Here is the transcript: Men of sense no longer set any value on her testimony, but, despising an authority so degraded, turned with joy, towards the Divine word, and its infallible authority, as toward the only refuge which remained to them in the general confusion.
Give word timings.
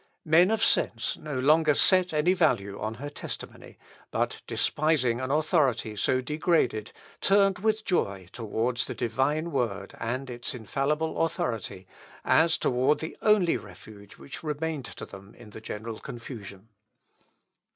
Men 0.25 0.49
of 0.49 0.63
sense 0.63 1.15
no 1.15 1.37
longer 1.37 1.75
set 1.75 2.11
any 2.11 2.33
value 2.33 2.79
on 2.79 2.95
her 2.95 3.07
testimony, 3.11 3.77
but, 4.09 4.41
despising 4.47 5.21
an 5.21 5.29
authority 5.29 5.95
so 5.95 6.21
degraded, 6.21 6.91
turned 7.21 7.59
with 7.59 7.85
joy, 7.85 8.27
towards 8.31 8.85
the 8.85 8.95
Divine 8.95 9.51
word, 9.51 9.93
and 9.99 10.27
its 10.27 10.55
infallible 10.55 11.23
authority, 11.23 11.85
as 12.25 12.57
toward 12.57 12.97
the 12.97 13.15
only 13.21 13.57
refuge 13.57 14.13
which 14.17 14.41
remained 14.41 14.85
to 14.85 15.05
them 15.05 15.35
in 15.35 15.51
the 15.51 15.61
general 15.61 15.99
confusion. 15.99 16.69